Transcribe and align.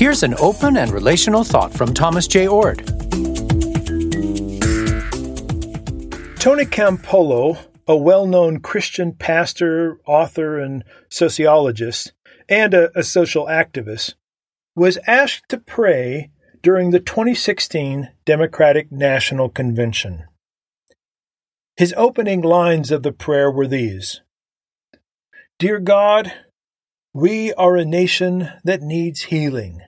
Here's 0.00 0.22
an 0.22 0.34
open 0.38 0.78
and 0.78 0.90
relational 0.90 1.44
thought 1.44 1.74
from 1.74 1.92
Thomas 1.92 2.26
J. 2.26 2.46
Oord. 2.46 2.86
Tony 6.40 6.64
Campolo, 6.64 7.58
a 7.86 7.94
well 7.94 8.26
known 8.26 8.60
Christian 8.60 9.12
pastor, 9.12 9.98
author, 10.06 10.58
and 10.58 10.84
sociologist, 11.10 12.14
and 12.48 12.72
a, 12.72 12.98
a, 12.98 13.02
social 13.02 13.44
activist, 13.44 14.14
was 14.74 14.96
asked 15.06 15.50
to 15.50 15.58
pray 15.58 16.30
during 16.62 16.92
the 16.92 17.00
2016 17.00 18.08
Democratic 18.24 18.90
National 18.90 19.50
Convention. 19.50 20.24
His 21.76 21.92
opening 21.94 22.40
lines 22.40 22.90
of 22.90 23.02
the 23.02 23.12
prayer 23.12 23.50
were 23.50 23.66
these 23.66 24.22
Dear 25.58 25.78
God, 25.78 26.32
we 27.12 27.52
are 27.52 27.76
a 27.76 27.84
nation 27.84 28.48
that 28.64 28.80
needs 28.80 29.24
healing. 29.24 29.82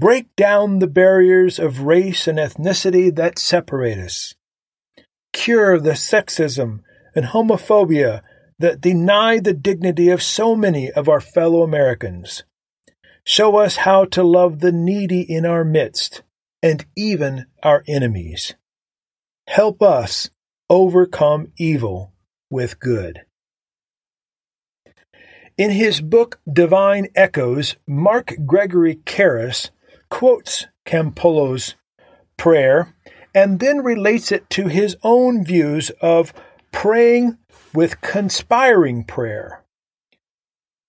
Break 0.00 0.34
down 0.34 0.78
the 0.78 0.86
barriers 0.86 1.58
of 1.58 1.82
race 1.82 2.26
and 2.26 2.38
ethnicity 2.38 3.14
that 3.16 3.38
separate 3.38 3.98
us. 3.98 4.34
Cure 5.34 5.78
the 5.78 5.90
sexism 5.90 6.80
and 7.14 7.26
homophobia 7.26 8.22
that 8.58 8.80
deny 8.80 9.38
the 9.38 9.52
dignity 9.52 10.08
of 10.08 10.22
so 10.22 10.56
many 10.56 10.90
of 10.90 11.06
our 11.06 11.20
fellow 11.20 11.62
Americans. 11.62 12.44
Show 13.24 13.58
us 13.58 13.76
how 13.76 14.06
to 14.06 14.22
love 14.22 14.60
the 14.60 14.72
needy 14.72 15.20
in 15.20 15.44
our 15.44 15.64
midst 15.64 16.22
and 16.62 16.86
even 16.96 17.44
our 17.62 17.84
enemies. 17.86 18.54
Help 19.48 19.82
us 19.82 20.30
overcome 20.70 21.52
evil 21.58 22.14
with 22.48 22.80
good. 22.80 23.20
In 25.58 25.70
his 25.70 26.00
book 26.00 26.40
Divine 26.50 27.08
Echoes, 27.14 27.76
Mark 27.86 28.32
Gregory 28.46 28.94
Karris 28.96 29.68
quotes 30.10 30.66
Campolo's 30.84 31.74
prayer 32.36 32.94
and 33.34 33.60
then 33.60 33.78
relates 33.78 34.32
it 34.32 34.50
to 34.50 34.66
his 34.66 34.96
own 35.02 35.44
views 35.44 35.90
of 36.00 36.32
praying 36.72 37.38
with 37.72 38.00
conspiring 38.00 39.04
prayer. 39.04 39.64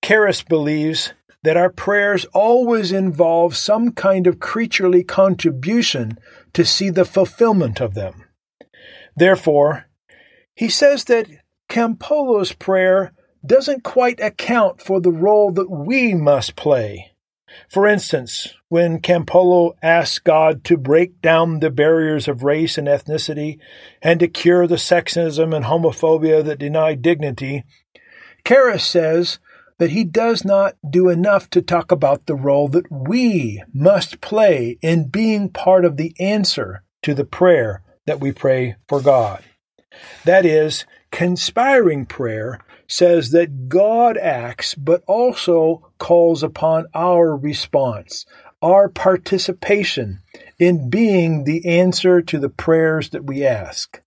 Karris 0.01 0.47
believes 0.47 1.13
that 1.43 1.57
our 1.57 1.69
prayers 1.69 2.25
always 2.33 2.91
involve 2.91 3.55
some 3.55 3.91
kind 3.91 4.27
of 4.27 4.39
creaturely 4.39 5.03
contribution 5.03 6.17
to 6.53 6.65
see 6.65 6.89
the 6.89 7.05
fulfillment 7.05 7.79
of 7.79 7.93
them. 7.93 8.25
Therefore, 9.15 9.85
he 10.55 10.69
says 10.69 11.05
that 11.05 11.27
Campolo's 11.69 12.53
prayer 12.53 13.13
doesn't 13.45 13.83
quite 13.83 14.19
account 14.19 14.81
for 14.81 15.01
the 15.01 15.11
role 15.11 15.51
that 15.51 15.69
we 15.69 16.13
must 16.13 16.55
play 16.55 17.10
for 17.69 17.87
instance, 17.87 18.53
when 18.69 18.99
Campolo 18.99 19.73
asked 19.81 20.23
God 20.23 20.63
to 20.65 20.77
break 20.77 21.21
down 21.21 21.59
the 21.59 21.69
barriers 21.69 22.27
of 22.27 22.43
race 22.43 22.77
and 22.77 22.87
ethnicity 22.87 23.59
and 24.01 24.19
to 24.19 24.27
cure 24.27 24.67
the 24.67 24.75
sexism 24.75 25.55
and 25.55 25.65
homophobia 25.65 26.43
that 26.43 26.59
deny 26.59 26.95
dignity, 26.95 27.63
Karris 28.43 28.81
says 28.81 29.39
that 29.77 29.91
he 29.91 30.03
does 30.03 30.45
not 30.45 30.75
do 30.87 31.09
enough 31.09 31.49
to 31.49 31.61
talk 31.61 31.91
about 31.91 32.25
the 32.25 32.35
role 32.35 32.67
that 32.67 32.91
we 32.91 33.63
must 33.73 34.21
play 34.21 34.77
in 34.81 35.07
being 35.07 35.49
part 35.49 35.85
of 35.85 35.97
the 35.97 36.13
answer 36.19 36.83
to 37.01 37.13
the 37.13 37.25
prayer 37.25 37.81
that 38.05 38.19
we 38.19 38.31
pray 38.31 38.75
for 38.87 39.01
God. 39.01 39.43
That 40.23 40.45
is, 40.45 40.85
conspiring 41.11 42.05
prayer 42.05 42.59
says 42.91 43.31
that 43.31 43.69
God 43.69 44.17
acts, 44.17 44.75
but 44.75 45.01
also 45.07 45.89
calls 45.97 46.43
upon 46.43 46.87
our 46.93 47.35
response, 47.37 48.25
our 48.61 48.89
participation 48.89 50.19
in 50.59 50.89
being 50.89 51.45
the 51.45 51.65
answer 51.65 52.21
to 52.21 52.37
the 52.37 52.49
prayers 52.49 53.11
that 53.11 53.23
we 53.23 53.45
ask. 53.45 54.01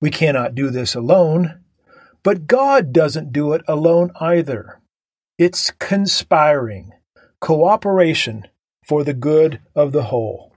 We 0.00 0.10
cannot 0.10 0.54
do 0.54 0.68
this 0.68 0.94
alone, 0.94 1.60
but 2.22 2.46
God 2.46 2.92
doesn't 2.92 3.32
do 3.32 3.54
it 3.54 3.62
alone 3.66 4.10
either. 4.20 4.80
It's 5.38 5.70
conspiring, 5.70 6.92
cooperation 7.40 8.46
for 8.84 9.04
the 9.04 9.14
good 9.14 9.60
of 9.74 9.92
the 9.92 10.04
whole. 10.04 10.52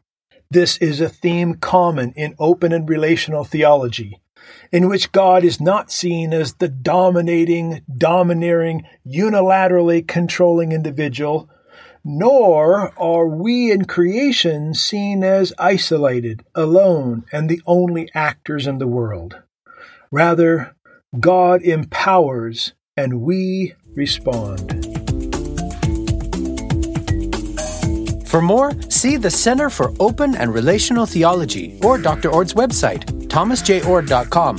This 0.51 0.77
is 0.77 0.99
a 0.99 1.07
theme 1.07 1.55
common 1.55 2.11
in 2.17 2.35
open 2.37 2.73
and 2.73 2.89
relational 2.89 3.45
theology 3.45 4.19
in 4.71 4.87
which 4.87 5.11
God 5.11 5.43
is 5.43 5.59
not 5.59 5.91
seen 5.91 6.33
as 6.33 6.53
the 6.55 6.67
dominating, 6.67 7.81
domineering, 7.97 8.85
unilaterally 9.05 10.07
controlling 10.07 10.71
individual, 10.71 11.49
nor 12.03 12.93
are 12.99 13.27
we 13.27 13.71
in 13.71 13.85
creation 13.85 14.73
seen 14.73 15.23
as 15.23 15.53
isolated, 15.57 16.43
alone, 16.55 17.25
and 17.31 17.49
the 17.49 17.61
only 17.65 18.09
actors 18.13 18.67
in 18.67 18.77
the 18.77 18.87
world. 18.87 19.41
Rather, 20.11 20.75
God 21.19 21.61
empowers 21.61 22.73
and 22.95 23.21
we 23.21 23.73
respond. 23.95 24.85
For 28.27 28.41
more, 28.43 28.79
see 28.91 29.17
the 29.17 29.31
Center 29.31 29.71
for 29.71 29.91
Open 29.99 30.35
and 30.35 30.53
Relational 30.53 31.07
Theology 31.07 31.79
or 31.83 31.97
Dr. 31.97 32.29
Oord's 32.29 32.53
website, 32.53 33.18
thomasjoord.com. 33.29 34.57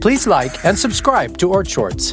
Please 0.00 0.26
like 0.26 0.64
and 0.64 0.78
subscribe 0.78 1.36
to 1.38 1.50
Oord 1.50 1.68
Shorts. 1.68 2.12